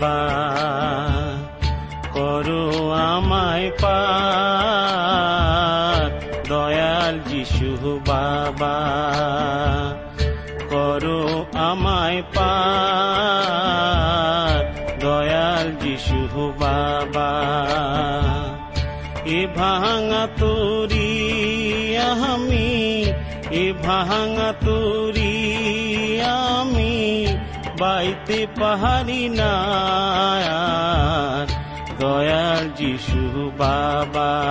[0.00, 0.16] বাবা
[2.14, 2.64] করো
[3.08, 4.08] আমায় পার
[6.48, 7.70] দয়াল যিশু
[8.06, 8.76] বাবা,
[10.70, 11.22] করো
[11.68, 12.78] আমায় পার
[15.00, 16.20] দয়াল যিশু
[16.60, 17.32] বাবা,
[19.38, 21.12] এ ভাঙা তোরি
[22.32, 22.70] আমি,
[23.62, 25.07] এ ভাঙা তোরি
[27.80, 29.54] বাইতে পাহাড়ি না
[32.00, 34.44] দয়াল যিশু বাবা।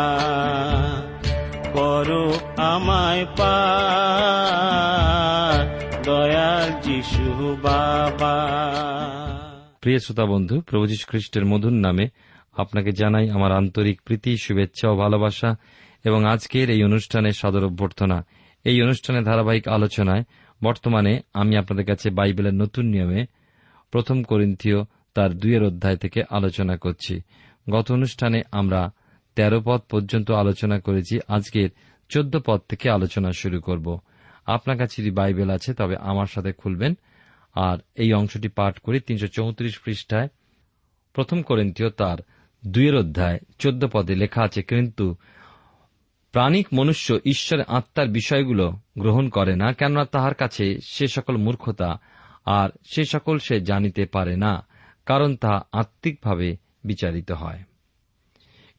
[1.73, 8.47] করো আমায় পার, দয়াল যিশু বাবা।
[9.81, 12.09] প্রিয় শ্রোতা বন্ধু, প্রভু যীশু খ্রিস্টের মধুর নামে
[12.57, 15.55] আপনাকে জানাই আমার আন্তরিক প্রীতি, শুভেচ্ছা ও ভালোবাসা
[16.03, 18.25] এবং আজকের এই অনুষ্ঠানে সাদর অভ্যর্থনা।
[18.63, 20.23] এই অনুষ্ঠানে ধারাবাহিক আলোচনায়
[20.63, 23.25] বর্তমানে আমি আপনাদের কাছে বাইবেলের নতুন নিয়মে
[23.91, 27.21] প্রথম করিন্থীয় তার দুইয়ের অধ্যায় থেকে আলোচনা করছি।
[27.69, 28.91] গত অনুষ্ঠানে আমরা
[29.35, 31.69] তেরো পদ পর্যন্ত আলোচনা করেছি। আজকের
[32.09, 33.99] চোদ্দ পদ থেকে আলোচনা শুরু করব।
[34.45, 36.93] আপনার কাছে যদি বাইবেল আছে, তবে আমার সাথে খুলবেন।
[37.53, 40.27] আর এই অংশটি পাঠ করি তিনশো চৌত্রিশ পৃষ্ঠায়।
[41.13, 42.17] প্রথম করিন্থীয় তার
[42.67, 45.15] দুইয়ের অধ্যায়, চোদ্দ পদে লেখা আছে, কিন্তু
[46.37, 51.99] প্রাণিক মনুষ্য ঈশ্বরের আত্মার বিষয়গুলো গ্রহণ করে না, কেননা তাহার কাছে সে সকল মূর্খতা
[52.45, 54.67] আর সে সকল সে জানিতে পারে না,
[55.05, 57.63] কারণ তাহা আত্মিকভাবে বিচারিত হয়।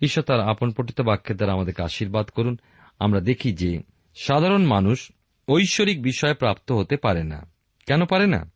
[0.00, 2.58] ঈশ্বর তার আপন পঠিত বাক্যের দ্বারা আমাদেরকে আশীর্বাদ করুন।
[2.98, 3.82] আমরা দেখি যে
[4.14, 5.12] সাধারণ মানুষ
[5.48, 7.50] ঐশ্বরিক বিষয়ে প্রাপ্ত হতে পারে না।
[7.86, 8.50] কেন পারে না?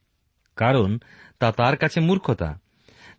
[0.57, 0.99] কারণ
[1.39, 2.59] তা তার কাছে মূর্খতা।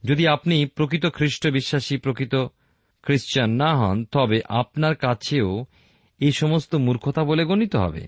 [0.03, 2.35] যদি আপনি প্রকৃত খ্রিস্ট বিশ্বাসী, প্রকৃত
[3.03, 5.65] খ্রিস্টান না হন, তবে আপনার কাছেও
[6.19, 8.07] এই সমস্ত মূর্খতা বলে গণিত হবে।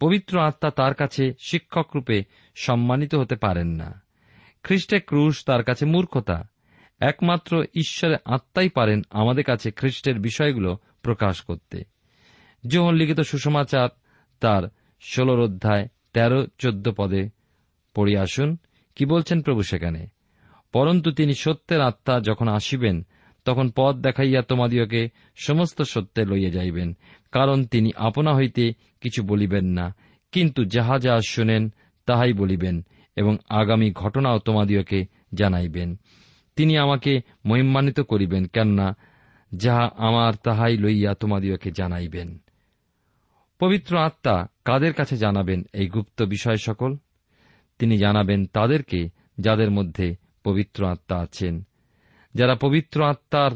[0.00, 4.02] পবিত্র আত্মা তার কাছে শিক্ষক রূপে সম্মানিত হতে পারেন না।
[4.62, 6.48] খ্রিস্টের ক্রুশ তার কাছে মূর্খতা।
[7.00, 11.84] একমাত্র ঈশ্বরের আত্মাই পারেন আমাদের কাছে খ্রিস্টের বিষয়গুলো প্রকাশ করতে।
[12.66, 13.88] যোহন লিখিত সুষমাচার
[14.40, 14.62] তার
[15.00, 17.30] ষোলর অধ্যায় তেরো, চোদ্দ পদে
[17.94, 18.56] পড়ে আসুন।
[18.96, 20.06] কি বলছেন প্রভু সেখানে?
[20.72, 23.06] পরন্তু তিনি সত্যের আত্মা যখন আসিবেন
[23.48, 26.96] তখন পথ দেখাইয়া তোমাদিওকে সমস্ত সত্যে লইয়া যাইবেন,
[27.32, 29.94] কারণ তিনি আপনা হইতে কিছু বলিবেন না,
[30.32, 31.72] কিন্তু যাহা যাহা শুনেন
[32.06, 32.84] তাহাই বলিবেন,
[33.16, 35.96] এবং আগামী ঘটনাও তোমাদিওকে জানাইবেন।
[36.56, 38.96] তিনি আমাকে মহিমান্বিত করিবেন, কেননা
[39.54, 42.38] যাহা আমার তাহাই লইয়া তোমাদিওকে জানাইবেন।
[43.58, 46.96] পবিত্র আত্মা কাদের কাছে জানাবেন এই গুপ্ত বিষয় সকল?
[47.78, 49.08] তিনি জানাবেন তাদেরকে
[49.38, 51.67] যাদের মধ্যে পবিত্র আত্মা আছেন।
[52.34, 53.50] যারা পবিত্র আত্মার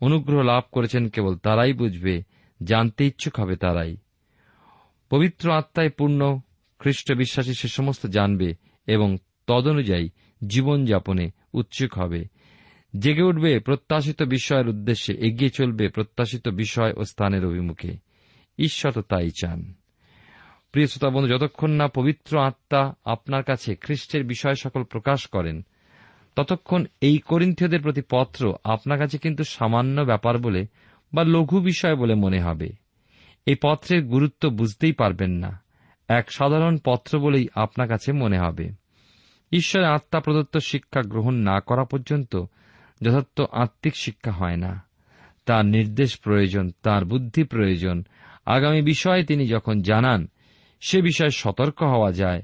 [0.00, 2.22] অনুগ্রহ লাভ করেছেন কেবল তারাই বুঝবে,
[2.62, 3.96] জানতে ইচ্ছুক হবে তারাই।
[5.10, 6.40] পবিত্র আত্মায় পূর্ণ
[6.78, 8.54] খ্রিস্ট বিশ্বাসী সে সমস্ত জানবে
[8.86, 10.08] এবং তদনুযায়ী
[10.46, 12.24] জীবনযাপনে উৎসুক হবে।
[12.98, 17.96] জেগে উঠবে প্রত্যাশিত বিষয়ের উদ্দেশ্যে, এগিয়ে চলবে প্রত্যাশিত বিষয় ও স্থানের অভিমুখে।
[18.58, 19.74] ঈশ্বর তাই চান।
[20.72, 25.62] প্রিয় শ্রোতা বন্ধু, যতক্ষণ না পবিত্র আত্মা আপনার কাছে খ্রিস্টের বিষয় সকল প্রকাশ করেন
[26.36, 30.66] ততক্ষণ এই করিন্থীয়দের প্রতি পত্র আপনার কাছে কিন্তু সামান্য ব্যাপার বলে
[31.14, 32.68] বা লঘু বিষয় বলে মনে হবে।
[33.46, 35.62] এই পত্রের গুরুত্ব বুঝতেই পারবেন না।
[36.08, 38.68] এক সাধারণ পত্র বলেই আপনার কাছে মনে হবে।
[39.52, 42.36] ঈশ্বরের আত্মা প্রদত্ত শিক্ষা গ্রহণ না করা পর্যন্ত
[43.02, 44.82] যথার্থ আত্মিক শিক্ষা হয় না।
[45.46, 48.04] তার নির্দেশ প্রয়োজন, তার বুদ্ধি প্রয়োজন।
[48.46, 50.28] আগামী বিষয়ে তিনি যখন জানান,
[50.80, 52.42] সে বিষয়ে সতর্ক হওয়া যায়,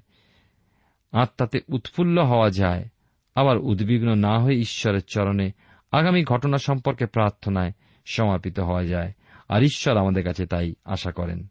[1.13, 2.89] আত্মাতে উৎফুল্ল হওয়া যায়।
[3.35, 5.53] আবার উদ্বিগ্ন না হয়ে ঈশ্বরের চরণে
[5.93, 7.73] আগামী ঘটনা সম্পর্কে প্রার্থনায়
[8.07, 9.13] সমর্পিত হওয়া যায়,
[9.49, 11.47] আর ঈশ্বর আমাদের কাছে তাই আশা করেন।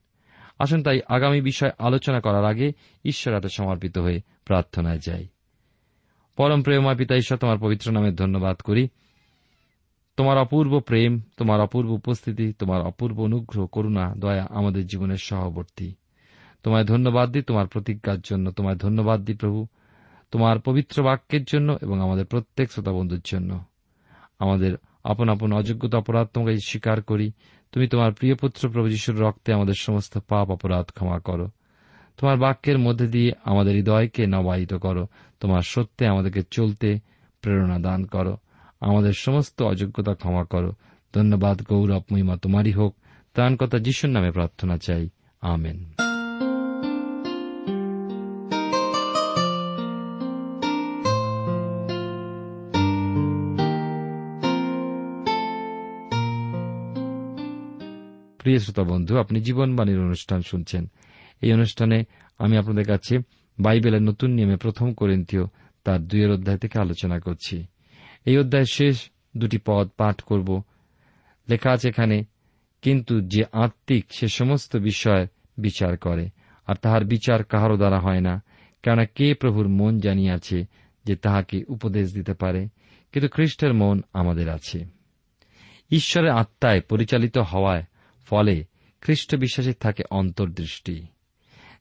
[0.60, 2.72] আসুন তাই আগামী বিষয় আলোচনা করার আগে
[3.06, 5.28] ঈশ্বর হাতে সমর্পিত হয়ে প্রার্থনায় যাই।
[6.36, 8.88] পরম প্রেমা পিতা ঈশ্বর, তোমার পবিত্র নামে ধন্যবাদ করি।
[10.18, 15.94] তোমার অপূর্ব প্রেম, তোমার অপূর্ব উপস্থিতি, তোমার অপূর্ব অনুগ্রহ, করুণা, দয়া আমাদের জীবনের সহবর্তী।
[16.64, 19.68] তোমায় ধন্যবাদ দিই তোমার প্রতিজ্ঞার জন্য, তোমায় ধন্যবাদ দিই প্রভু।
[20.32, 23.64] তোমার পবিত্র বাক্যের জন্য এবং আমাদের প্রত্যেক শ্রোতা বন্ধুর জন্য।
[24.40, 27.32] আমাদের আপন আপন অযোগ্যতা অপরাধ তোমাকে স্বীকার করি।
[27.72, 31.50] তুমি তোমার প্রিয় পুত্র প্রভু যিশুর রক্তে আমাদের সমস্ত পাপ অপরাধ ক্ষমা করো।
[32.18, 35.08] তোমার বাক্যের মধ্যে দিয়ে আমাদের হৃদয়কে নবায়িত করো।
[35.40, 37.00] তোমার সত্যে আমাদেরকে চলতে
[37.42, 38.38] প্রেরণা দান করো।
[38.82, 40.74] আমাদের সমস্ত অযোগ্যতা ক্ষমা করো।
[41.16, 42.96] ধন্যবাদ গৌরব মহিমা তোমারই হোক।
[43.34, 45.10] ত্রাণকতা যিশুর নামে প্রার্থনা চাই।
[45.42, 46.11] আমেন।
[58.42, 60.92] প্রিয় শ্রোতা বন্ধু, আপনি জীবনবাণীর অনুষ্ঠান শুনছেন।
[61.42, 62.04] এই অনুষ্ঠানে
[62.40, 63.18] আমি আপনাদের কাছে
[63.60, 65.44] বাইবেলের নতুন নিয়মে প্রথম করিন্থীয়
[65.84, 67.66] তার দুইয়ের অধ্যায় থেকে আলোচনা করছি।
[68.26, 70.64] এই অধ্যায়ের শেষ দুটি পদ পাঠ করব।
[71.50, 72.24] লেখা আছে এখানে,
[72.82, 75.28] কিন্তু যে আত্মিক সে সমস্ত বিষয়
[75.58, 76.30] বিচার করে,
[76.68, 78.44] আর তাহার বিচার কাহারও দ্বারা হয় না।
[78.84, 80.66] কেননা কে প্রভুর মন জানিয়াছে
[81.06, 82.68] যে তাহাকে উপদেশ দিতে পারে?
[83.12, 84.86] কিন্তু খ্রিস্টের মন আমাদের আছে।
[85.92, 87.84] ঈশ্বরের আত্মায় পরিচালিত হওয়ায়
[88.26, 88.66] ফলে
[89.02, 91.06] খ্রিস্ট বিশ্বাসী থাকে অন্তর্দৃষ্টি।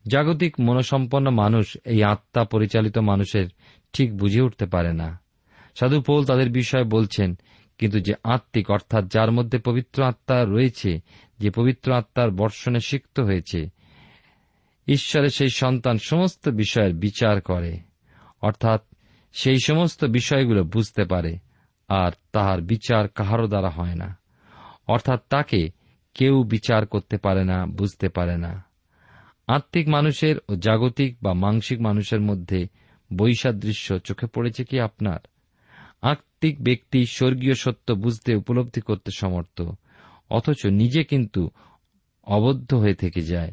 [0.06, 3.48] জাগতিক মনসম্পন্ন মানুষ এই আত্মা পরিচালিত মানুষের
[3.92, 5.20] ঠিক বুঝে উঠতে পারে না।
[5.75, 7.38] সাধু পৌল তাদের বিষয়ে বলছেন,
[7.78, 11.00] কিন্তু যে আত্মিক, অর্থাৎ যার মধ্যে পবিত্র আত্মা রয়েছে,
[11.38, 13.69] যে পবিত্র আত্মার বর্ষণে সিক্ত হয়েছে,
[14.87, 17.78] ঈশ্বরের সেই সন্তান সমস্ত বিষয়ের বিচার করে।
[18.42, 18.82] অর্থাৎ
[19.32, 21.38] সেই সমস্ত বিষয়গুলো বুঝতে পারে,
[21.88, 24.19] আর তাহার বিচার কাহারও দ্বারা হয় না।
[24.87, 25.80] অর্থাৎ তাকে
[26.15, 28.65] কেউ বিচার করতে পারে না, বুঝতে পারে না।
[29.47, 32.67] আত্মিক মানুষের ও জাগতিক বা মাংসিক মানুষের মধ্যে
[33.17, 35.19] বৈসাদৃশ্য চোখে পড়েছে কি আপনার?
[36.03, 39.62] আত্মিক ব্যক্তি স্বর্গীয় সত্য বুঝতে উপলব্ধি করতে সমর্থ,
[40.31, 41.51] অথচ নিজে কিন্তু
[42.27, 43.53] অবদ্ধ হয়ে থেকে যায়।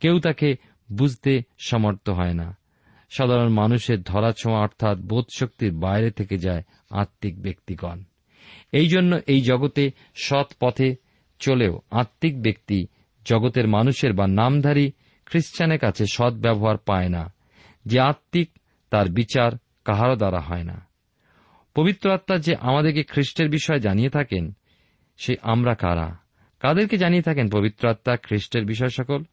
[0.00, 0.56] কেউ তাকে
[0.92, 2.56] বুঝতে সমর্থ হয় না।
[3.10, 8.02] সাধারণ মানুষের ধরাছোঁয়া অর্থাৎ বোধশক্তির বাইরে থেকে যায় আত্মিক ব্যক্তিগণ।
[8.72, 10.96] এই জন্য এই জগতে সৎ পথে
[11.40, 12.86] চলেও আত্মিক ব্যক্তি
[13.24, 14.92] জগতের মানুষের বা নামধারী
[15.26, 17.32] খ্রিস্টানের কাছে সৎ ব্যবহার পায় না,
[17.86, 18.50] যে আত্মিক
[18.90, 19.52] তার বিচার
[19.84, 20.86] কাহারও দ্বারা হয় না।
[21.74, 24.52] পবিত্র আত্মা যে আমাদেরকে খ্রিস্টের বিষয়ে জানিয়ে থাকেন,
[25.16, 26.16] সে আমরা কারা?
[26.60, 29.24] কাদেরকে জানিয়ে থাকেন পবিত্র আত্মা খ্রিস্টের বিষয় সকল?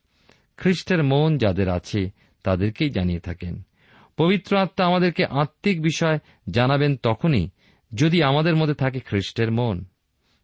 [0.58, 2.12] খ্রিস্টের মন যাদের আছে,
[2.44, 3.62] তাদেরকেই জানিয়ে থাকেন।
[4.18, 6.20] পবিত্র আত্মা আমাদেরকে আত্মিক বিষয়
[6.50, 7.50] জানাবেন তখনই
[7.94, 9.86] যদি আমাদের মধ্যে থাকে খ্রিস্টের মন।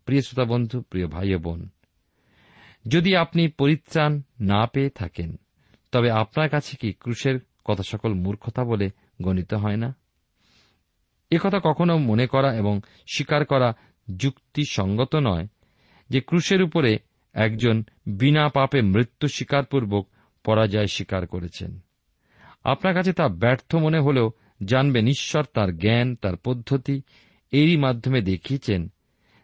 [0.05, 1.69] প্রিয় শ্রোতা বন্ধু, প্রিয় ভাই বোন,
[2.88, 5.39] যদি আপনি পরিত্রাণ না পেয়ে থাকেন,
[5.91, 8.89] তবে আপনার কাছে কি ক্রুশের কথা সকল মূর্খতা বলে
[9.22, 9.95] গণিত হয় না?
[11.31, 12.81] একথা কখনো মনে করা এবং
[13.15, 13.74] স্বীকার করা
[14.17, 15.48] যুক্তিসঙ্গত নয়
[16.10, 17.00] যে ক্রুশের উপরে
[17.33, 20.10] একজন বিনা পাপে মৃত্যু স্বীকারপূর্বক
[20.43, 21.79] পরাজয় স্বীকার করেছেন।
[22.63, 24.31] আপনার কাছে তা ব্যর্থ মনে হলেও
[24.63, 27.01] জানবেন ঈশ্বর তার জ্ঞান, তার পদ্ধতি,
[27.51, 28.92] এরই মাধ্যমে দেখিয়েছেন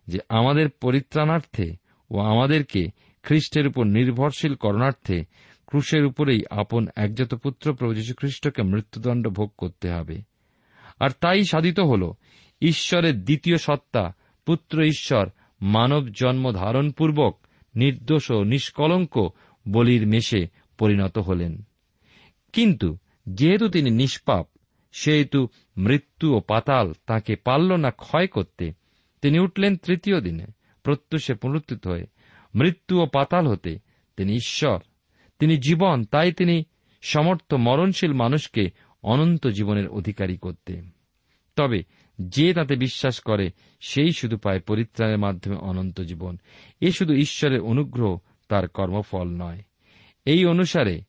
[0.10, 1.76] যে আমাদের পরিত্রাণার্থে
[2.10, 2.88] ও আমাদেরকে
[3.24, 5.24] খ্রিস্টের উপর নির্ভরশীল করণার্থে
[5.68, 10.22] ক্রুশের উপরেই আপন একজাত পুত্র প্রভু খ্রিস্টকে মৃত্যুদণ্ড ভোগ করতে হবে।
[11.00, 12.14] আর তাই সাধিত হল,
[12.62, 14.14] ঈশ্বরের দ্বিতীয় সত্তা,
[14.46, 15.30] পুত্র ঈশ্বর,
[15.62, 17.40] মানব জন্ম ধারণপূর্বক
[17.76, 19.30] নির্দোষ ও নিষ্কলঙ্ক
[19.70, 20.48] বলির মেশে
[20.78, 21.64] পরিণত হলেন।
[22.54, 22.98] কিন্তু
[23.30, 24.48] যেহেতু তিনি নিষ্পাপ,
[24.92, 25.48] সেহেতু
[25.78, 28.74] মৃত্যু ও পাতাল তাকে পারল না ক্ষয় করতে
[29.22, 30.46] তিনি উঠলেন তৃতীয় দিনে,
[30.84, 32.06] প্রত্যুষে পুনরুত্থিত হয়ে।
[32.56, 33.80] মৃত্যু ও পাতাল হতে
[34.18, 34.80] তিনি ঈশ্বর।
[35.40, 36.64] তিনি জীবন, তাই তিনি
[37.02, 38.72] সমর্থ মরণশীল মানুষকে
[39.04, 40.82] অনন্ত জীবনের অধিকারী করতে।
[41.56, 41.84] তবে
[42.22, 46.38] যে তাতে বিশ্বাস করে, সেই শুধু পায় পরিত্রাণের মাধ্যমে অনন্ত জীবন।
[46.82, 48.18] এ শুধু ঈশ্বরের অনুগ্রহ,
[48.50, 49.64] তার কর্মফল নয়।
[50.26, 51.02] এই অনুসারে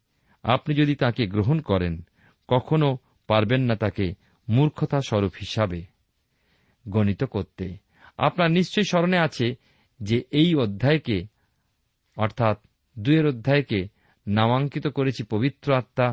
[0.42, 2.02] আপনি যদি তাকে গ্রহণ করেন,
[2.48, 4.14] কখনো পারবেন না তাকে
[4.48, 5.84] মূর্খতা স্বরূপ হিসাবে
[6.88, 7.89] গণিত করতে।
[8.26, 9.46] আপনার নিশ্চয় স্মরণে আছে
[10.00, 11.18] যে এই অধ্যায়কে,
[12.16, 12.56] অর্থাৎ
[12.96, 13.80] দুয়ের অধ্যায়কে
[14.26, 16.08] নামাঙ্কিত করেছি পবিত্র আত্মা,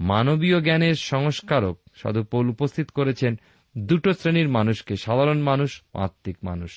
[0.00, 3.32] মানবীয় জ্ঞানের সংস্কারক সাধু পৌল উপস্থিত করেছেন
[3.74, 5.70] দুটো শ্রেণির মানুষকে, সাধারণ মানুষ,
[6.04, 6.72] আত্মিক মানুষ।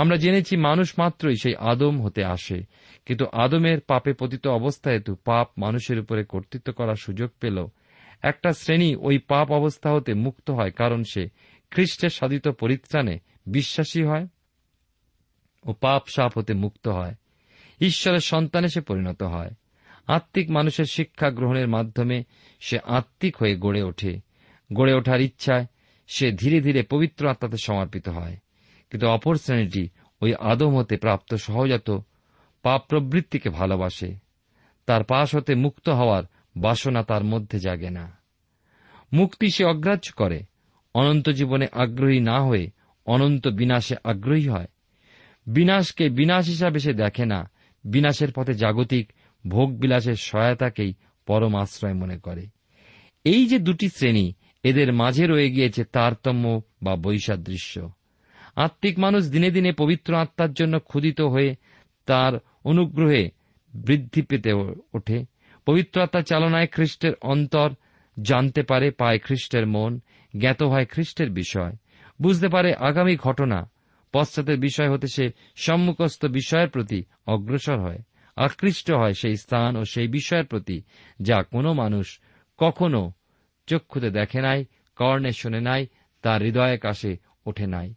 [0.00, 2.58] আমরা জেনেছি মানুষ মাত্রই সেই আদম হতে আসে,
[3.06, 7.56] কিন্তু আদমের পাপে পতিত অবস্থা হেতু পাপ মানুষের উপরে কর্তৃত্ব করার সুযোগ পেল।
[8.30, 11.22] একটা শ্রেণি ওই পাপ অবস্থা হতে মুক্ত হয়, কারণ সে
[11.72, 14.28] খ্রিস্টের সাধিত পরিত্রাণে বিশ্বাসী হয়
[15.64, 17.14] ও পাপ সাপ হতে মুক্ত হয়।
[17.80, 19.50] ঈশ্বরের সন্তানে সে পরিণত হয়।
[20.06, 22.24] আত্মিক মানুষের শিক্ষা গ্রহণের মাধ্যমে
[22.60, 24.20] সে আত্মিক হয়ে গড়ে ওঠে।
[24.72, 25.66] গড়ে ওঠার ইচ্ছায়
[26.06, 28.36] সে ধীরে ধীরে পবিত্র আত্মাতে সমর্পিত হয়।
[28.90, 29.88] কিন্তু অপর শ্রেণীটি
[30.22, 31.90] ওই আদম হতে প্রাপ্ত সহজাত
[32.62, 34.14] পাপ প্রবৃত্তিকে ভালোবাসে।
[34.86, 36.24] তার পাশ হতে মুক্ত হওয়ার
[36.56, 38.18] বাসনা তার মধ্যে জাগে না।
[39.12, 40.42] মুক্তি সে অগ্রাহ্য করে।
[40.94, 42.70] অনন্ত জীবনে আগ্রহী না হয়ে
[43.06, 44.66] অনন্ত বিনাশে আগ্রহী হয়।
[45.46, 47.50] বিনাশকে বিনাশ হিসাবে সে দেখে না।
[47.84, 49.12] বিনাশের পথে জাগতিক
[49.48, 50.94] ভোগ বিলাসের সহায়তাকেই
[51.26, 52.46] পরম আশ্রয় মনে করে।
[53.24, 57.90] এই যে দুটি শ্রেণি, এদের মাঝে রয়ে গিয়েছে তারতম্য বা বৈসাদৃশ্য।
[58.56, 61.54] আত্মিক মানুষ দিনে দিনে পবিত্র আত্মার জন্য ক্ষুদিত হয়ে
[62.06, 62.32] তার
[62.64, 63.30] অনুগ্রহে
[63.74, 64.52] বৃদ্ধি পেতে
[64.92, 65.24] ওঠে।
[65.66, 67.70] পবিত্র আত্মার চালনায় খ্রিস্টের অন্তর
[68.22, 70.00] জানতে পারে, পায় খ্রিস্টের মন,
[70.38, 71.76] জ্ঞাত হয় খ্রিস্টের বিষয়।
[72.22, 73.70] বুঝতে পারে আগামী ঘটনা।
[74.12, 77.98] পশ্চাতের বিষয় হতে সে সম্মুখস্থ বিষয়ের প্রতি অগ্রসর হয়,
[78.36, 80.82] আকৃষ্ট হয় সেই স্থান ও সেই বিষয়ের প্রতি,
[81.22, 82.20] যা কোনো মানুষ
[82.56, 83.12] কখনো
[83.66, 84.64] চক্ষুতে দেখে নাই,
[84.96, 85.86] কর্ণে শোনে নাই,
[86.22, 87.94] তার হৃদয়ে কাশে ওঠে নাই।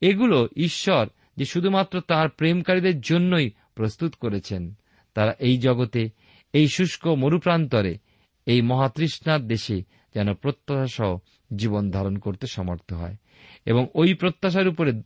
[0.00, 1.06] এগুলো ঈশ্বর
[1.36, 4.74] যে শুধুমাত্র তার প্রেমকারীদের জন্যই প্রস্তুত করেছেন,
[5.14, 6.10] তারা এই জগতে,
[6.52, 7.98] এই শুষ্ক মরুপ্রান্তরে,
[8.46, 9.82] এই মহাতৃষ্ণার দেশে
[10.14, 11.18] যেন প্রত্যাশাসহ
[11.56, 13.16] জীবন ধারণ করতে সমর্থ হয়
[13.64, 15.02] এবং ওই প্রত্যাশার উপরে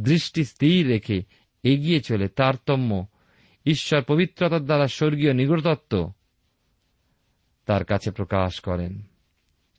[0.00, 1.22] দৃষ্টি স্থির রেখে
[1.62, 3.06] এগিয়ে চলে তারতম্য,
[3.66, 6.12] ঈশ্বর পবিত্রতার দ্বারা স্বর্গীয় নিগড়তত্ত্ব
[7.66, 9.02] তার কাছে প্রকাশ করেন।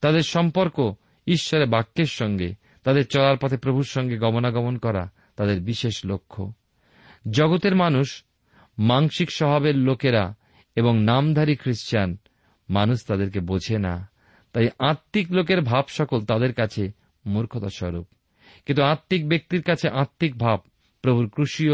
[0.02, 0.94] তাদের সম্পর্ক
[1.28, 2.54] ঈশ্বরের বাক্যের সঙ্গে,
[2.84, 6.54] তাদের চলার পথে প্রভুর সঙ্গে গমনাগমন করা তাদের বিশেষ লক্ষ্য।
[7.32, 8.24] জগতের মানুষ,
[8.78, 10.36] মাংসিক স্বভাবের লোকেরা
[10.76, 12.18] এবং নামধারী খ্রিস্টান
[12.70, 14.11] মানুষ তাদেরকে বোঝে না।
[14.54, 16.92] তাই আত্মিক লোকের ভাব সকল তাদের কাছে
[17.26, 18.08] মূর্খতা স্বরূপ
[18.66, 20.60] কিন্তু আত্মিক ব্যক্তির কাছে আত্মিক ভাব
[21.02, 21.74] প্রভুর ক্রুশীয়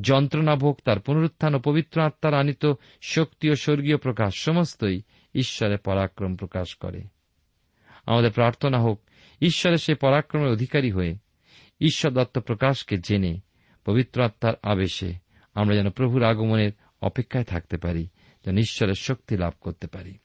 [0.00, 5.02] যন্ত্রণাভোগ তার পুনরুত্থান ও পবিত্র আত্মার আনিত শক্তি ও স্বর্গীয় প্রকাশ সমস্তই
[5.34, 7.02] ঈশ্বরের পরাক্রম প্রকাশ করে।
[8.06, 9.02] আমাদের প্রার্থনা হোক
[9.40, 11.16] ঈশ্বরের সে পরাক্রমের অধিকারী হয়ে
[11.80, 13.40] ঈশ্বর দত্ত প্রকাশকে জেনে
[13.84, 15.14] পবিত্র আত্মার আবেশে
[15.54, 18.08] আমরা যেন প্রভুর আগমনের অপেক্ষায় থাকতে পারি,
[18.44, 20.18] যেন ঈশ্বরের শক্তি লাভ করতে পারি।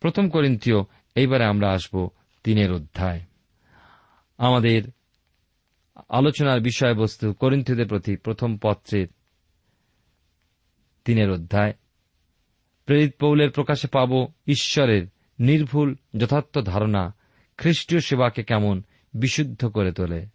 [0.00, 0.76] প্রথম করিন্তীয়
[1.14, 2.08] এইবারে আমরা আসব
[2.44, 3.20] তিনের অধ্যায়।
[4.38, 4.82] আমাদের
[6.08, 9.06] আলোচনার বিষয়বস্তু করিন্থীয়দের প্রতি প্রথম পত্রের
[11.04, 11.72] তিনের অধ্যায়।
[12.86, 15.06] প্রেরিত পৌলের প্রকাশে পাব ঈশ্বরের
[15.38, 17.14] নির্ভুল যথার্থ ধারণা
[17.56, 18.82] খ্রিস্টীয় সেবাকে কেমন
[19.14, 20.26] বিশুদ্ধ করে তোলে।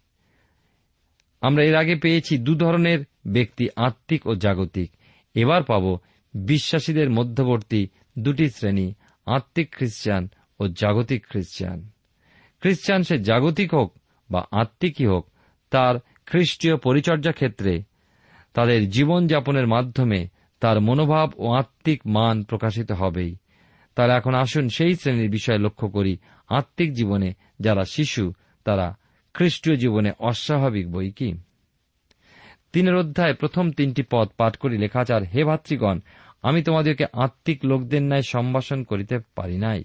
[1.40, 4.90] আমরা এর আগে পেয়েছি দু ধরনের ব্যক্তি আত্মিক ও জাগতিক।
[5.34, 5.98] এবার পাব
[6.34, 8.94] বিশ্বাসীদের মধ্যবর্তী দুটি শ্রেণি
[9.26, 10.28] আত্মিক খ্রিস্টান
[10.60, 11.88] ও জাগতিক খ্রিস্টান।
[12.60, 13.98] খ্রিস্টান সে জাগতিক হোক
[14.30, 15.30] বা আত্মিকই হোক,
[15.70, 15.94] তার
[16.26, 17.82] খ্রিস্টীয় পরিচর্যা ক্ষেত্রে,
[18.54, 20.28] তাদের জীবনযাপনের মাধ্যমে
[20.60, 23.36] তার মনোভাব ও আত্মিক মান প্রকাশিত হবেই।
[23.94, 26.16] তার এখন আসুন সেই শ্রেণির বিষয়ে লক্ষ্য করি
[26.48, 28.32] আত্মিক জীবনে যারা শিশু,
[28.64, 28.96] তারা
[29.34, 31.34] খ্রিস্টীয় জীবনে অস্বাভাবিক বই কি?
[32.72, 36.00] তিনের অধ্যায় প্রথম তিনটি পদ পাঠ করি লেখাচার হে ভাতৃগণ
[36.44, 39.84] আমি তোমাদেরকে আত্মিক লোকদের ন্যায় সম্ভাষণ করিতে পারি নাই।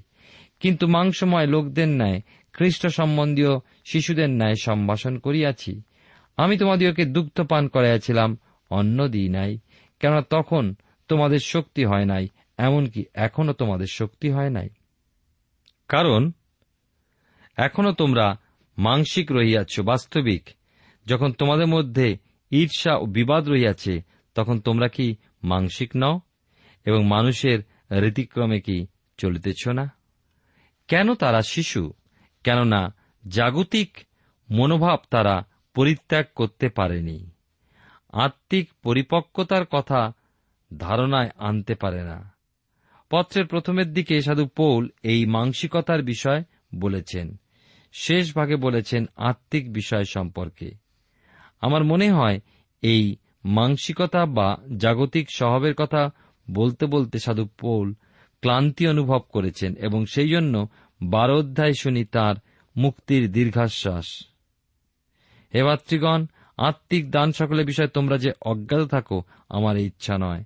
[0.59, 2.21] কিন্তু মাংসময় লোকদের ন্যায়
[2.53, 5.81] খ্রিস্ট সম্বন্ধীয় শিশুদের ন্যায় সম্ভাষণ করিয়াছি।
[6.37, 8.37] আমি তোমাদিওকে দুগ্ধ পান করাইয়াছিলাম
[8.69, 9.57] অন্ন দিই নাই,
[9.99, 10.75] কেননা তখন
[11.07, 14.69] তোমাদের শক্তি হয় নাই, এমনকি এখনও তোমাদের শক্তি হয় নাই।
[15.87, 16.31] কারণ,
[17.57, 18.35] এখনও তোমরা
[18.77, 20.49] মাংসিক রহিয়াছ, বাস্তবিক।
[21.05, 22.17] যখন তোমাদের মধ্যে
[22.51, 24.01] ঈর্ষা ও বিবাদ রহিয়াছে,
[24.35, 26.19] তখন তোমরা কি মাংসিক নও?
[26.85, 27.59] এবং মানুষের
[28.01, 29.91] রীতিক্রমে কি চলিতেছ না?
[30.87, 31.93] কেন তারা শিশু?
[32.43, 32.95] কেননা
[33.29, 33.97] জাগতিক
[34.51, 35.43] মনোভাব তারা
[35.73, 37.31] পরিত্যাগ করতে পারেনি।
[38.13, 40.13] আত্মিক পরিপক্কতার কথা
[40.77, 42.33] ধারণায় আনতে পারে না।
[43.09, 46.43] পত্রের প্রথমের দিকে সাধু পৌল এই মাংসিকতার বিষয়
[46.75, 47.39] বলেছেন।
[47.93, 50.71] শেষ ভাগে বলেছেন আত্মিক বিষয় সম্পর্কে।
[51.61, 52.39] আমার মনে হয়
[52.81, 56.09] এই মাংসিকতা বা জাগতিক স্বভাবের কথা
[56.53, 57.93] বলতে বলতে সাধু পৌল
[58.41, 60.67] ক্লান্তি অনুভব করেছেন এবং সেই জন্য
[61.01, 62.35] বারো অধ্যায় শুনি তাঁর
[62.77, 64.25] মুক্তির দীর্ঘাশ্বাস।
[65.55, 66.25] হে ভাতৃগণ,
[66.57, 70.43] আত্মিক দান সকলের বিষয়ে তোমরা যে অজ্ঞাত থাকো, আমার ইচ্ছা নয়।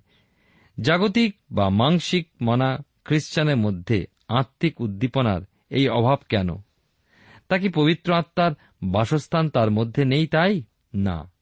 [0.80, 6.48] জাগতিক বা মাংসিক মনা খ্রিস্টানের মধ্যে আত্মিক উদ্দীপনার এই অভাব কেন?
[7.48, 10.62] তা কি পবিত্র আত্মার বাসস্থান তার মধ্যে নেই তাই?
[10.94, 11.32] না।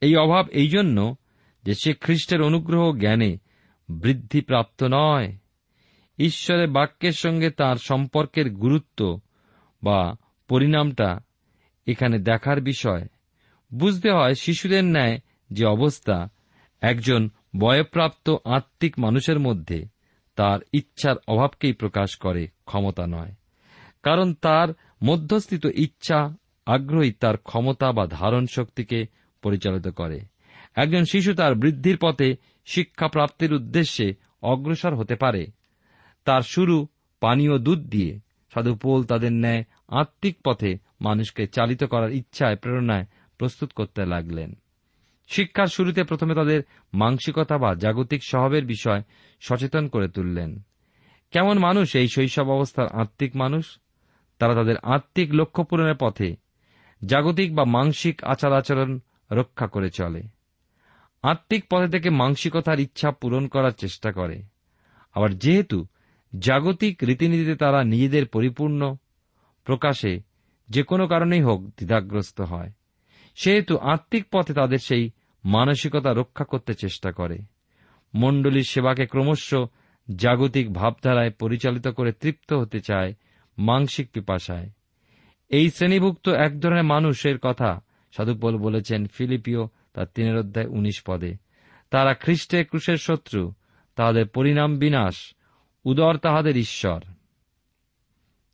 [0.00, 1.16] এই অভাব এই জন্য
[1.64, 3.38] যে সে খ্রিস্টের অনুগ্রহ জ্ঞানে
[3.88, 5.36] বৃদ্ধিপ্রাপ্ত নয়।
[6.18, 9.20] ঈশ্বরের বাক্যের সঙ্গে তার সম্পর্কের গুরুত্ব
[9.82, 10.14] বা
[10.48, 11.20] পরিণামটা
[11.86, 13.06] এখানে দেখার বিষয়।
[13.74, 15.18] বুঝতে হয় শিশুদের ন্যায়
[15.50, 16.28] যে অবস্থা
[16.80, 17.28] একজন
[17.58, 19.86] বয়প্রাপ্ত আত্মিক মানুষের মধ্যে
[20.36, 23.32] তার ইচ্ছার অভাবকেই প্রকাশ করে ক্ষমতা নয়।
[24.02, 24.68] কারণ তার
[25.04, 29.04] মধ্যস্থিত ইচ্ছা আগ্রহী তার ক্ষমতা বা ধারণ শক্তিকে
[29.42, 30.20] পরিচালিত করে।
[30.76, 32.36] একজন শিশু তার বৃদ্ধির পথে
[32.68, 35.46] শিক্ষা প্রাপ্তির উদ্দেশ্যে অগ্রসর হতে পারে।
[36.24, 36.86] তার শুরু
[37.20, 38.20] পানীয় দুধ দিয়ে।
[38.54, 43.06] সাধু পোল তাদের ন্যায় আত্মিক পথে মানুষকে চালিত করার ইচ্ছায়, প্রেরণায়
[43.38, 44.54] প্রস্তুত করতে লাগলেন।
[45.28, 46.62] শিক্ষার শুরুতে প্রথমে তাদের
[46.94, 49.02] মানসিকতা বা জাগতিক স্বভাবের বিষয়
[49.40, 50.62] সচেতন করে তুললেন।
[51.30, 53.78] কেমন মানুষ এই শৈশব অবস্থার আত্মিক মানুষ?
[54.38, 56.36] তারা তাদের আত্মিক লক্ষ্য পূরণের পথে
[57.06, 58.98] জাগতিক বা মানসিক আচার আচরণ
[59.32, 60.37] রক্ষা করে চলে।
[61.22, 64.42] আত্মিক পথে থেকে মানসিকতার ইচ্ছা পূরণ করার চেষ্টা করে।
[65.14, 65.86] আবার যেহেতু
[66.38, 68.96] জাগতিক রীতিনীতিতে তারা নিজেদের পরিপূর্ণ
[69.64, 70.20] প্রকাশে
[70.68, 72.70] যে কোনো কারণেই হোক দ্বিধাগ্রস্ত হয়,
[73.34, 75.10] সেহেতু আত্মিক পথে তাদের সেই
[75.44, 77.38] মানসিকতা রক্ষা করতে চেষ্টা করে।
[78.14, 79.54] মণ্ডলীর সেবাকে ক্রমশ
[80.14, 83.14] জাগতিক ভাবধারায় পরিচালিত করে তৃপ্ত হতে চায়
[83.58, 84.70] মাংসিক পিপাসায়।
[85.48, 87.80] এই শ্রেণীভুক্ত এক ধরনের মানুষের কথা
[88.12, 91.34] সাধুপল বলেছেন ফিলিপিও তার তিনের অধ্যায় উনিশ পদে।
[91.90, 93.52] তারা খ্রিস্টের ক্রুশের শত্রু,
[93.96, 95.34] তাহাদের পরিণাম বিনাশ,
[95.84, 97.00] উদর তাহাদের ঈশ্বর।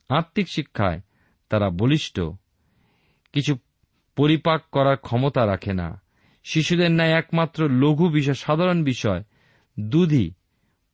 [0.09, 1.01] আত্মিক শিক্ষায়
[1.49, 2.21] তারা বলিষ্ঠ,
[3.33, 3.59] কিছু
[4.17, 6.01] পরিপাক করার ক্ষমতা রাখে না।
[6.45, 9.25] শিশুদের ন্যায় একমাত্র লঘু বিষয়, সাধারণ বিষয়,
[9.81, 10.33] দুধই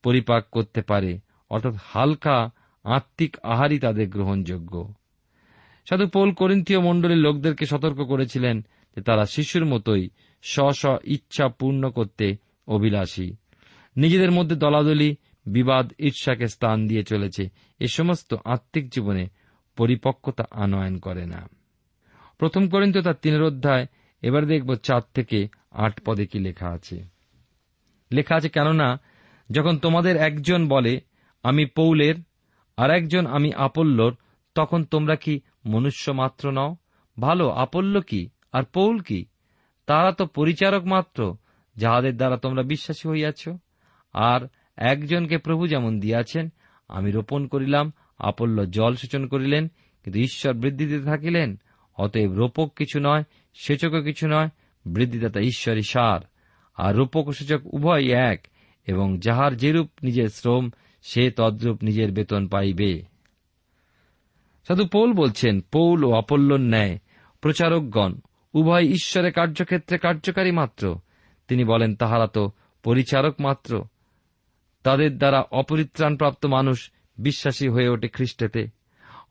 [0.03, 2.49] পরিপাক করতে পারে, অর্থাৎ হালকা
[2.83, 4.93] আত্মিক আহারই তাদের গ্রহণযোগ্য।
[5.89, 8.61] সাধু পোল করিন্থীয় মণ্ডলীর লোকদেরকে সতর্ক করেছিলেন
[8.95, 10.09] যে তারা শিশুর মতোই
[10.41, 13.33] স্ব স্ব ইচ্ছা পূর্ণ করতে অভিলাষী।
[13.97, 17.49] নিজেদের মধ্যে দলাদলি, বিবাদ, ঈর্ষাকে স্থান দিয়ে চলেছে।
[17.79, 19.27] এ সমস্ত আত্মিক জীবনে
[19.75, 21.49] পরিপক্কতা আনয়ন করে না।
[22.37, 23.87] প্রথম করিন্ত তার তিনের অধ্যায়,
[24.21, 27.03] এবার দেখব চার থেকে আট পদে কি লেখা আছে।
[28.11, 28.99] লেখা আছে, কেননা,
[29.51, 31.01] যখন তোমাদের একজন বলে,
[31.43, 32.15] আমি পৌলের,
[32.77, 34.15] আর একজন আমি আপল্লর
[34.55, 36.75] তখন তোমরা কি মনুষ্য মাত্র নও?
[37.19, 38.29] ভালো আপল্ল কি?
[38.51, 39.25] আর পৌল কি?
[39.91, 41.35] তারা তো পরিচারক মাত্র,
[41.75, 43.49] যাহাদের দ্বারা তোমরা বিশ্বাসী হইয়াছ।
[44.13, 46.49] আর একজনকে প্রভু যেমন দিয়াছেন,
[46.87, 49.67] আমি রোপণ করিলাম, আপল্য জল সেচন করিলেন,
[50.03, 51.59] কিন্তু ঈশ্বর বৃদ্ধিতে থাকিলেন,
[51.97, 53.23] অতএব রোপক কিছু নয়,
[53.53, 54.49] সেচকও কিছু নয়,
[54.85, 56.19] বৃদ্ধিদাতা ঈশ্বরই সার।
[56.75, 58.47] আর রূপক ও সূচক উভয় এক,
[58.85, 60.69] এবং যাহার যেরূপ নিজের শ্রম,
[61.01, 63.03] সে তদ্রূপ নিজের বেতন পাইবে।
[64.67, 66.99] সাধু পৌল বলছেন, পৌল ও অপল্লর ন্যায়,
[67.41, 68.13] প্রচারকগণ
[68.53, 70.99] উভয় ঈশ্বরের কার্যক্ষেত্রে কার্যকারী মাত্র।
[71.47, 72.51] তিনি বলেন, তাহারা তো
[72.83, 73.85] পরিচারক মাত্র।
[74.83, 78.67] তাদের দ্বারা অপরিত্রাণপ্রাপ্ত মানুষ বিশ্বাসী হয়ে ওঠে খ্রিস্টেতে।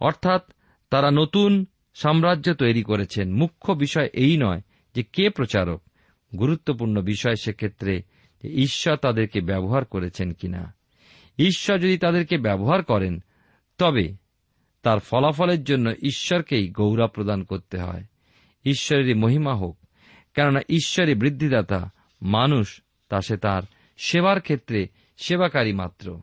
[0.01, 0.53] অর্থাৎ
[0.91, 4.61] তারা নতুন সাম্রাজ্য তৈরি করেছেন। মুখ্য বিষয় এই নয়
[4.95, 5.83] যে কে প্রচারক।
[6.39, 8.03] গুরুত্বপূর্ণ বিষয় সেক্ষেত্রে
[8.45, 10.75] ঈশ্বর তাদেরকে ব্যবহার করেছেন কিনা।
[11.39, 13.23] ঈশ্বর যদি তাদেরকে ব্যবহার করেন,
[13.79, 14.17] তবে
[14.83, 18.05] তার ফলাফলের জন্য ঈশ্বরকেই গৌরব প্রদান করতে হয়।
[18.65, 19.79] ঈশ্বরেরই মহিমা হোক,
[20.35, 21.91] কেননা ঈশ্বরই বৃদ্ধিদাতা,
[22.23, 23.63] মানুষ তা সে তার
[23.99, 26.21] সেবার ক্ষেত্রে সেবাকারী মাত্র।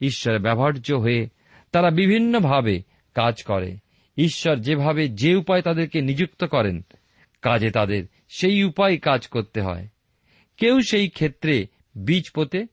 [0.00, 1.28] ঈশ্বরের ব্যবহার্য হয়ে
[1.72, 2.82] তারা বিভিন্নভাবে
[3.14, 3.76] কাজ করে।
[4.16, 6.84] ঈশ্বর যেভাবে যে উপায় তাদেরকে নিযুক্ত করেন,
[7.42, 9.88] কাজে তাদের সেই উপায় কাজ করতে হয়।
[10.56, 11.66] কেউ সেই ক্ষেত্রে
[12.06, 12.66] বীজ পোতে,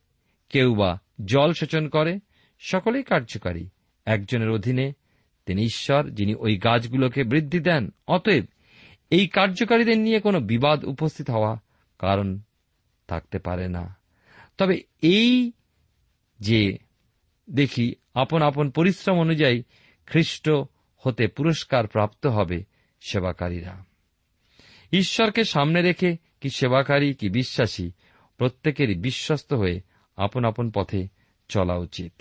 [0.49, 2.19] কেউ বা জল সেচন করে,
[2.59, 3.69] সকলেই কার্যকারী।
[4.05, 4.93] একজনের অধীনে
[5.45, 8.45] তিনি ঈশ্বর, যিনি ওই গাছগুলোকে বৃদ্ধি দেন, অতএব
[9.13, 11.59] এই কার্যকারীদের নিয়ে কোনো বিবাদ উপস্থিত হওয়া
[11.99, 12.39] কারণ
[13.07, 13.97] থাকতে পারে না।
[14.57, 15.51] তবে এই
[16.39, 16.77] যে
[17.49, 19.63] দেখি আপন আপন পরিশ্রম অনুযায়ী
[20.05, 20.49] খ্রিস্ট
[20.97, 22.63] হতে পুরস্কার প্রাপ্ত হবে
[23.01, 23.83] সেবাকারীরা।
[24.91, 27.91] ঈশ্বরকে সামনে রেখে কি সেবাকারী, কি বিশ্বাসী
[28.37, 29.81] প্রত্যেকেরই বিশ্বস্ত হয়ে
[30.15, 31.07] আপন আপন পথে
[31.47, 32.11] চলা উচিত।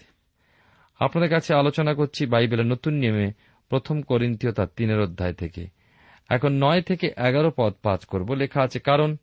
[0.99, 3.33] আপনাদের কাছে আলোচনা করছি বাইবেলের নতুন নিয়মে
[3.69, 5.82] প্রথম করিন্তীয় তার তিনের অধ্যায় থেকে।
[6.29, 9.17] এখন নয় থেকে এগারো পদ পাঁচ করব। লেখা আছে, কারণ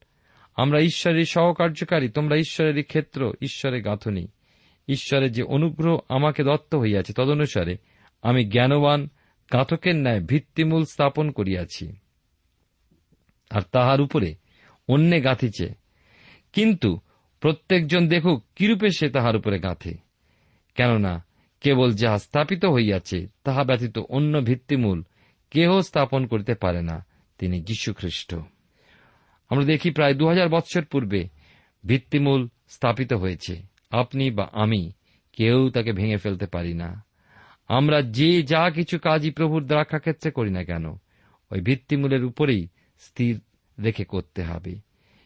[0.56, 4.28] আমরা ঈশ্বরের সহকার্যকারী, তোমরা ঈশ্বরেরই ক্ষেত্র ঈশ্বরের গাঁথনি।
[4.88, 7.78] ঈশ্বরের যে অনুগ্রহ আমাকে দত্ত হইয়াছে তদনুসারে
[8.22, 9.10] আমি জ্ঞানবান,
[9.54, 11.96] গাঁথকের ন্যায় ভিত্তিমূল স্থাপন করিয়াছি।
[13.50, 14.36] আর তাহার উপরে
[14.88, 15.74] অন্যে গাঁথিছে।
[16.54, 17.00] কিন্তু
[17.40, 19.94] প্রত্যেকজন দেখুক কিরূপে সে তাহার উপরে গাঁথে।
[20.76, 21.26] কেননা
[21.62, 25.04] কেবল যাহা স্থাপিত হইয়াছে, তাহা ব্যতীত অন্য ভিত্তিমূল
[25.52, 27.06] কেহ স্থাপন করিতে পারে না,
[27.38, 28.36] তিনি যীশুখ্রিস্ট।
[29.50, 31.28] আমরা দেখি প্রায় দু হাজার বৎসর পূর্বে
[31.86, 34.92] ভিত্তিমূল স্থাপিত হয়েছে। আপনি বা আমি
[35.34, 37.06] কেউ তাকে ভেঙে ফেলতে পারি না।
[37.68, 40.86] আমরা যে যা কিছু কাজই প্রভুর দ্রাক্ষাক্ষেত্রে করি না কেন,
[41.52, 42.68] ওই ভিত্তিমূলের উপরেই
[43.00, 43.42] স্থির
[43.80, 44.76] রেখে করতে হবে।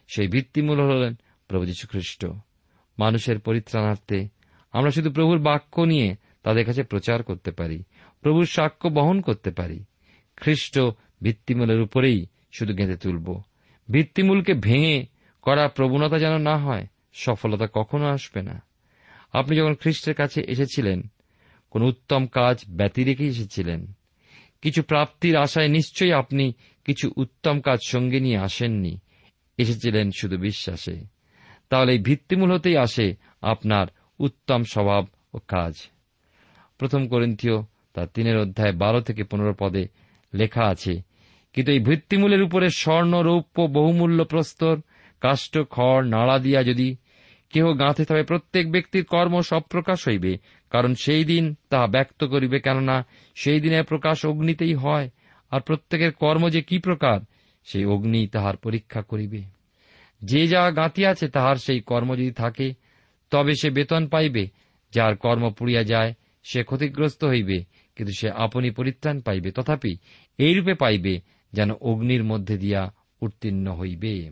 [0.08, 1.14] সেই ভিত্তিমূল হলেন
[1.48, 2.26] প্রভু যীশু খ্রিস্ট
[2.98, 4.28] মানুষের পরিত্রাণার্থে
[4.72, 7.82] আমরা শুধু প্রভুর বাক্য নিয়ে তাদের কাছে প্রচার করতে পারি,
[8.20, 9.84] প্রভুর সাক্ষ্য বহন করতে পারি।
[10.36, 10.78] খ্রিস্ট
[11.22, 13.42] ভিত্তিমূলের উপরেই শুধু গেঁথে তুলব।
[13.90, 15.06] ভিত্তিমূলকে ভেঙে
[15.42, 18.62] করা প্রবণতা যেন না হয়, সফলতা কখনো আসবে না।
[19.32, 21.02] আপনি যখন খ্রিস্টের কাছে এসেছিলেন,
[21.70, 23.92] কোন উত্তম কাজ ব্যতি রেখে এসেছিলেন।
[24.62, 26.52] কিছু প্রাপ্তির আশায় নিশ্চয়ই আপনি
[26.84, 28.98] কিছু উত্তম কাজ সঙ্গে নিয়ে আসেননি।
[29.58, 31.00] এসেছিলেন শুধু বিশ্বাসে।
[31.70, 33.86] তাহলে এই ভিত্তিমূল হতেই আসে আপনার
[34.18, 35.74] উত্তম স্বভাব ও কাজ।
[36.78, 37.62] প্রথম করিন্থীয়
[37.94, 39.88] তার তিনের অধ্যায় বারো থেকে পনেরো পদে
[40.34, 41.02] লেখা আছে।
[41.52, 44.76] কিন্তু এই ভিত্তিমূলের উপরে স্বর্ণ, রৌপ্য, বহুমূল্য প্রস্তর,
[45.20, 46.96] কাষ্ঠ, খড়, নাড়া দিয়া যদি
[47.50, 50.38] কেহ গাঁথে তবে প্রত্যেক ব্যক্তির কর্ম সব প্রকাশ হইবে,
[50.70, 55.10] কারণ সেই দিন তাহা ব্যক্ত করিবে, কেননা সেই দিনের প্রকাশ অগ্নিতেই হয়,
[55.50, 57.20] আর প্রত্যেকের কর্ম যে কি প্রকার,
[57.64, 59.42] সেই অগ্নি তাহার পরীক্ষা করিবে।
[60.22, 62.74] যে যা গাঁথিয়াছে তাহার সেই কর্ম যদি থাকে,
[63.30, 64.48] তবে সে বেতন পাইবে,
[64.92, 67.64] যার কর্ম পুড়িয়া যায়, সে ক্ষতিগ্রস্ত হইবে
[67.96, 69.96] কিন্তু সে আপনি পরিত্রাণ পাইবে, তথাপি
[70.38, 71.20] এইরূপে পাইবে
[71.52, 74.30] যেন অগ্নির মধ্যে দিয়া উত্তীর্ণ হইবে।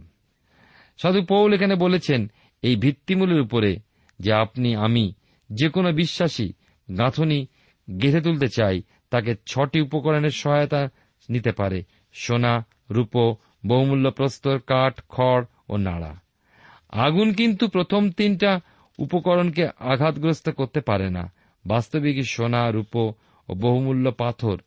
[0.98, 2.30] সাধু পৌল এখানে বলেছেন,
[2.62, 3.76] এই ভিত্তিমূলের উপরে
[4.20, 5.12] যে আপনি, আমি
[5.50, 6.52] যে কোনো বিশ্বাসী,
[6.98, 7.46] গাঁথনি
[8.00, 10.88] গেঁথে তুলতে চাই, তাকে ছটি উপকরণের সহায়তা
[11.28, 16.16] নিতে পারে, সোনা, রূপ, বহুমূল্য প্রস্তর, কাঠ, খড় ও নাড়া।
[16.90, 18.60] আগুন কিন্তু প্রথম তিনটা
[18.98, 21.32] উপকরণকে আঘাতগ্রস্ত করতে পারে না।
[21.66, 23.12] বাস্তবিক সোনা, রূপ
[23.52, 24.60] ও বহুমূল্য পাথর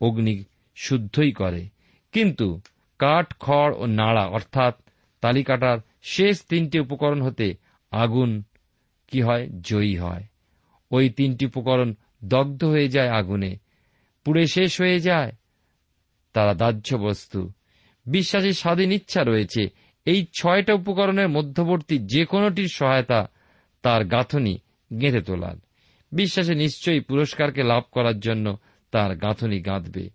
[0.00, 0.44] অগ্নি
[0.76, 1.68] শুদ্ধই করে।
[2.12, 2.60] কিন্তু
[2.98, 4.74] কাঠ, খড় ও নাড়া, অর্থাৎ
[5.20, 7.54] তালিকাটার শেষ তিনটি উপকরণ হতে
[7.90, 8.42] আগুন
[9.08, 9.48] কি হয়?
[9.60, 10.24] জয়ী হয়।
[10.90, 13.56] ওই তিনটি উপকরণ দগ্ধ হয়ে যায় আগুনে।
[14.24, 15.32] পুড়ে শেষ হয়ে যায়।
[16.32, 17.50] তারা দাহ্য বস্তু।
[18.06, 19.68] বিশ্বাসী স্বাধীন ইচ্ছা রয়েছে।
[20.04, 23.28] এই ছয়টা উপকরণের মধ্যবর্তী যে কোনোটির সহায়তা
[23.82, 24.58] তার গাঁথনি
[25.00, 25.56] গেঁথে তোলার।
[26.12, 28.56] বিশ্বাসে নিশ্চয়ই পুরস্কারকে লাভ করার জন্য
[28.90, 30.10] তার গাঁথনি গাঁথবে।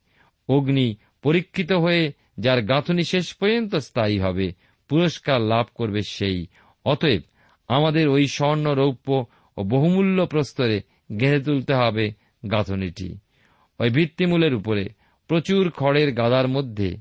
[0.50, 4.54] অগ্নি পরীক্ষিত হয়ে যার গাঁথনি শেষ পর্যন্ত স্থায়ী হবে,
[4.90, 6.48] পুরস্কার লাভ করবে সেই।
[6.86, 7.22] অতএব
[7.68, 9.26] আমাদের ওই স্বর্ণ, রৌপ্য
[9.58, 10.82] ও বহুমূল্য প্রস্তরে
[11.20, 12.14] গেঁথে তুলতে হবে
[12.52, 13.18] গাঁথনিটি।
[13.80, 14.90] ওই ভিত্তিমূলের উপরে
[15.28, 16.98] প্রচুর খড়ের গাদার মধ্যে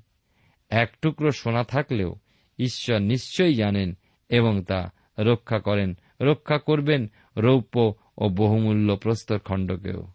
[0.70, 2.14] এক টুকরো সোনা থাকলেও
[2.58, 10.06] ঈশ্বর নিশ্চয়ই জানেন এবং তা রক্ষা করেন। রক্ষা করবেন রৌপ্য ও বহুমূল্য প্রস্তর খণ্ডকেও।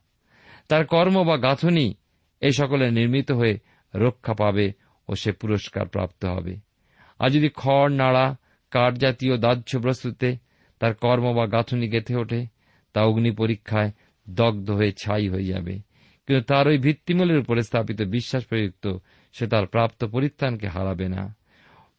[0.67, 1.93] তার কর্ম বা গাঁথনি
[2.41, 3.59] এই সকলে নির্মিত হয়ে
[3.95, 4.73] রক্ষা পাবে
[5.07, 6.55] ও সে পুরস্কার প্রাপ্ত হবে।
[7.19, 8.35] আর যদি খড়, নাড়া,
[8.71, 10.37] কাঠ জাতীয় দাহ্য বস্তুতে
[10.79, 12.45] তার কর্ম বা গাঁথনি গেঁথে ওঠে,
[12.93, 13.91] তা অগ্নি পরীক্ষায়
[14.29, 15.73] দগ্ধ হয়ে ছাই হয়ে যাবে।
[16.27, 18.97] কিন্তু তার ওই ভিত্তিমূলের উপরে স্থাপিত বিশ্বাস প্রযুক্ত
[19.33, 21.35] সে তার প্রাপ্ত পরিত্রাণকে হারাবে না।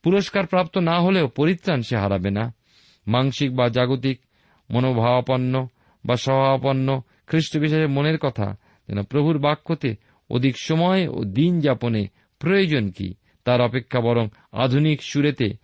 [0.02, 2.54] পুরস্কার প্রাপ্ত না হলেও পরিত্রাণ সে হারাবে না।
[3.06, 4.20] মাংসিক বা জাগতিক,
[4.70, 5.68] মনোভাবাপন্ন
[6.04, 8.56] বা স্বভাবাপন্ন খ্রিস্ট বিশ্বাসের মনের কথা,
[8.88, 9.96] যেন প্রভুর বাক্যতে
[10.30, 12.06] অধিক সময় ও দিন যাপনে
[12.38, 13.14] প্রয়োজন কি?
[13.44, 15.54] তার অপেক্ষা বরং আধুনিক সুরেতে,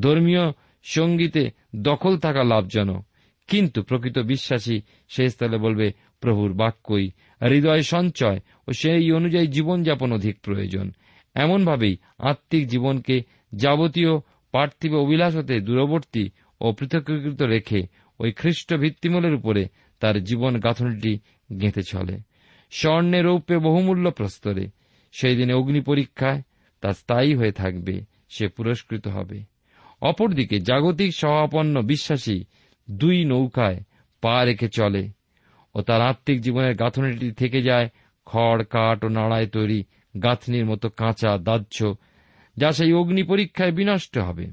[0.00, 0.52] ধর্মীয়
[0.84, 3.06] সঙ্গীতে দখল থাকা লাভজনক।
[3.46, 7.10] কিন্তু প্রকৃত বিশ্বাসী সে স্থলে বলবে, প্রভুর বাক্যই
[7.42, 10.92] হৃদয় সঞ্চয় ও সেই অনুযায়ী জীবনযাপন অধিক প্রয়োজন।
[11.34, 13.22] এমনভাবেই আত্মিক জীবনকে
[13.54, 14.18] যাবতীয়
[14.52, 17.82] পার্থিব অভিলাষ হতে দূরবর্তী ও পৃথকীকৃত রেখে
[18.20, 18.32] ওই
[18.78, 19.68] ভিত্তিমূলের উপরে
[20.00, 21.18] তার জীবন গাঁথনিটি
[21.60, 22.18] গেঁথে চলে।
[22.70, 24.70] স্বর্ণের রৌপ্যে বহুমূল্য প্রস্তরে।
[25.12, 26.42] সেই দিনে অগ্নি পরীক্ষায়
[26.80, 29.44] তা স্থায়ী হয়ে থাকবে, সে পুরস্কৃত হবে।
[30.00, 32.44] অপরদিকে জাগতিক সহাপন্ন বিশ্বাসী
[32.90, 33.80] দুই নৌকায়
[34.20, 35.08] পা রেখে চলে
[35.74, 37.88] ও তার আত্মিক জীবনের গাঁথনিটি থেকে যায়
[38.26, 39.84] খড়, কাঠ ও নাড়ায় তৈরি
[40.22, 41.94] গাঁথনির মতো কাঁচা দাহ্য,
[42.56, 44.46] যা সেই অগ্নি পরীক্ষায় বিনষ্ট হবে।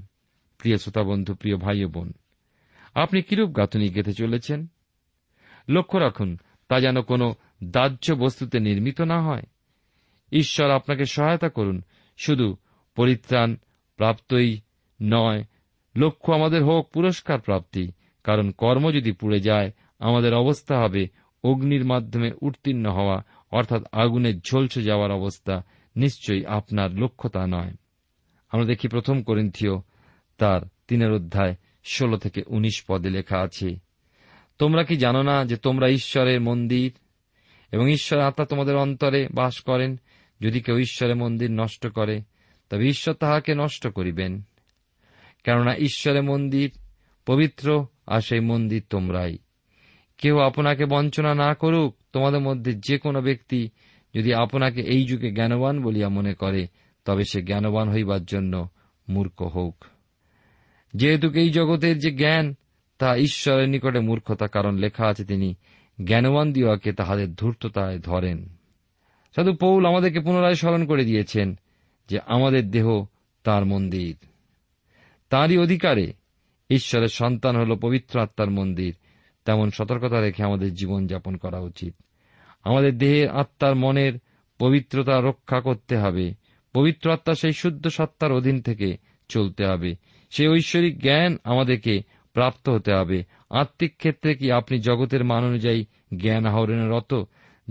[0.58, 2.14] প্রিয় শ্রোতা বন্ধু প্রিয় ভাই বোন
[2.98, 4.68] আপনি কিরূপ গাঁথনি গেঁথে চলেছেন?
[5.70, 9.44] লক্ষ্য রাখুন, তা যেন কোনো দাহ্য বস্তুতে নির্মিত না হয়।
[10.32, 11.84] ঈশ্বর আপনাকে সহায়তা করুন,
[12.18, 12.56] শুধু
[12.96, 13.56] পরিত্রাণ
[13.98, 14.62] প্রাপ্তই
[15.02, 15.44] নয়,
[15.98, 17.92] লক্ষ্য আমাদের হোক পুরস্কার প্রাপ্তি,
[18.24, 21.08] কারণ কর্ম যদি পুড়ে যায়, আমাদের অবস্থা হবে
[21.44, 25.64] অগ্নির মাধ্যমে উত্তীর্ণ হওয়া, অর্থাৎ আগুনে ঝলসে যাওয়ার অবস্থা
[25.96, 27.74] নিশ্চয়ই আপনার লক্ষ্য তা নয়।
[28.50, 29.74] আমরা দেখি প্রথম করিন্থীয়
[30.38, 31.56] তার তিনের অধ্যায়
[31.88, 33.76] ষোলো থেকে উনিশ পদে লেখা আছে,
[34.58, 36.94] তোমরা কি জানো না যে তোমরা ঈশ্বরের মন্দির
[37.72, 40.00] এবং ঈশ্বর আত্মা তোমাদের অন্তরে বাস করেন?
[40.42, 42.22] যদি কেউ ঈশ্বরের মন্দির নষ্ট করে,
[42.70, 44.42] তবে ঈশ্বর তাহাকে নষ্ট করিবেন।
[45.44, 46.72] কেননা ঈশ্বরের মন্দির
[47.26, 49.38] পবিত্র আর সেই মন্দির তোমরাই।
[50.18, 53.70] কেউ আপনাকে বঞ্চনা না করুক, তোমাদের মধ্যে যে কোনো ব্যক্তি
[54.16, 56.68] যদি আপনাকে এই যুগে জ্ঞানবান বলিয়া মনে করে,
[57.06, 58.70] তবে সে জ্ঞানবান হইবার জন্য
[59.10, 59.86] মূর্খ হোক।
[60.94, 62.56] যেহেতু এই জগতের যে জ্ঞান,
[62.98, 65.56] তা ঈশ্বরের নিকটে মূর্খতা, কারণ লেখা আছে তিনি,
[66.06, 68.50] জ্ঞানবান দিওয়াকে তাহাদের ধূর্ততায় ধরেন।
[69.36, 71.60] সাধু পৌল আমাদেরকে পুনরায় স্মরণ করে দিয়েছেন
[72.10, 73.06] যে আমাদের দেহ
[73.44, 74.16] তার মন্দির।
[75.30, 76.14] তাঁরই অধিকারে
[76.70, 78.96] ঈশ্বরের সন্তান হল পবিত্র আত্মার মন্দির।
[79.46, 81.94] তেমন সতর্কতা রেখে আমাদের জীবন যাপন করা উচিত।
[82.64, 84.14] আমাদের দেহের আত্মার মনের
[84.60, 86.34] পবিত্রতা রক্ষা করতে হবে।
[86.74, 88.98] পবিত্র আত্মা সেই শুদ্ধ সত্তার অধীন থেকে
[89.30, 89.96] চলতে হবে।
[90.30, 92.02] সেই ঐশ্বরিক জ্ঞান আমাদেরকে
[92.34, 95.86] প্রাপ্ত হতে হবে। আত্মিক ক্ষেত্রে কি আপনি জগতের মান অনুযায়ী
[96.18, 97.24] জ্ঞান আহরণের রত?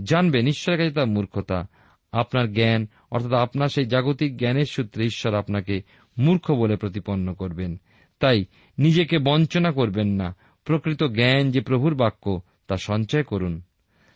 [0.03, 1.67] জানবেন, ঈশ্বরের কাছে তার মূর্খতা।
[2.11, 5.81] আপনার জ্ঞান, অর্থাৎ আপনার সেই জাগতিক জ্ঞানের সূত্রে ঈশ্বর আপনাকে
[6.17, 7.77] মূর্খ বলে প্রতিপন্ন করবেন।
[8.19, 8.45] তাই
[8.77, 13.61] নিজেকে বঞ্চনা করবেন না। প্রকৃত জ্ঞান যে প্রভুর বাক্য, তা সঞ্চয় করুন।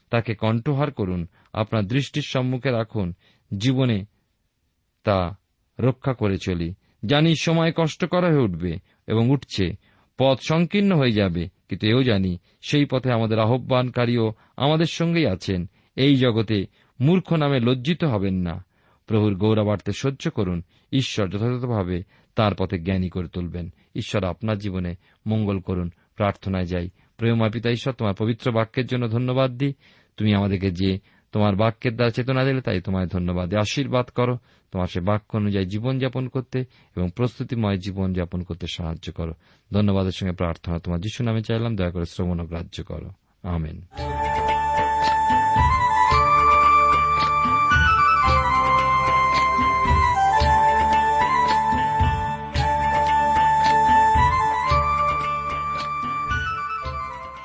[0.09, 3.13] তাকে কণ্ঠহার করুন। আপনার দৃষ্টির সম্মুখে রাখুন।
[3.57, 4.05] জীবনে
[5.03, 5.37] তা
[5.79, 6.73] রক্ষা করে চলি।
[7.05, 9.75] জানি সময় কষ্টকর হয়ে উঠবে এবং উঠছে,
[10.17, 16.15] পথ সংকীর্ণ হয়ে যাবে, কিন্তু এও জানি সেই পথে আমাদের আহ্বানকারীও আমাদের সঙ্গেই আছেন। এই
[16.15, 16.65] জগতে
[17.01, 18.65] মূর্খ নামে লজ্জিত হবেন না।
[19.07, 22.03] প্রভুর গৌরবার্থে সহ্য করুন, ঈশ্বর যথাযথভাবে
[22.35, 24.95] তার পথে জ্ঞানী করে তুলবেন। ঈশ্বর আপনার জীবনে
[25.27, 29.73] মঙ্গল করুন, প্রার্থনায় যাই। প্রেমময় পিতা, ঈশ্বর, তোমার পবিত্র বাক্যের জন্য ধন্যবাদ দিই।
[30.17, 30.99] তুমি আমাদেরকে যে
[31.31, 34.37] তোমার বাক্যের দ্বারা চেতনা দিলে, তাই তোমায় ধন্যবাদ আশীর্বাদ করো।
[34.71, 39.33] তোমার সে বাক্য অনুযায়ী জীবনযাপন করতে এবং প্রস্তুতিময় জীবনযাপন করতে সাহায্য করো।
[39.73, 43.09] ধন্যবাদের সঙ্গে প্রার্থনা তোমার যিশু নামে চাইলাম, দয়া করে শ্রবণ ও গ্রাহ্য করো।
[43.43, 43.81] আমেন।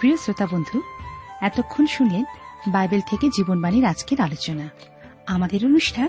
[0.01, 0.83] প্রিয় শ্রোতা বন্ধু,
[1.41, 2.25] এতক্ষণ শুনলেন
[2.69, 4.71] বাইবেল থেকে জীবনবাণীর আজকের আলোচনা।
[5.27, 6.09] আমাদের অনুষ্ঠান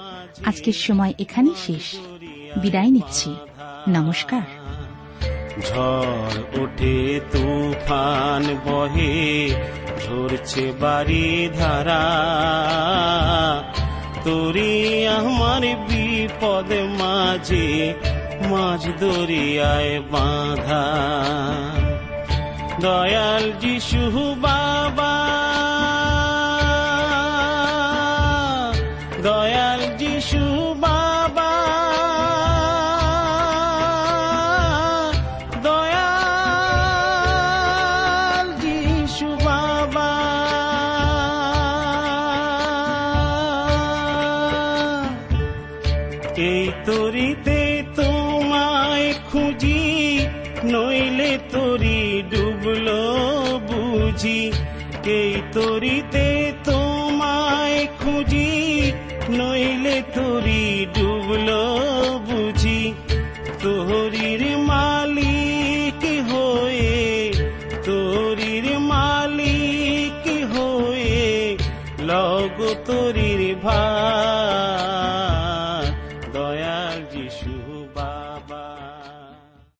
[0.45, 1.95] আজকের সময় এখানেই শেষ।
[2.57, 3.35] বিদায় নিচ্ছি।
[3.87, 4.41] নমস্কার।
[5.61, 9.49] ঝড় ওঠে, তুফান বহে,
[10.05, 12.03] ঝরছে বাড়ি ধারা।
[14.23, 17.93] তোরি আমার বিপদ মাঝে,
[18.49, 20.85] মাঝ দরিয়ায় বাঁধা।
[22.79, 25.31] দয়াল যিশু বাবা